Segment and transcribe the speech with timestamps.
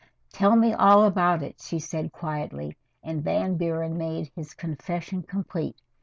[0.33, 5.79] "Tell me all about it," she said quietly, and Van Buren made his confession complete.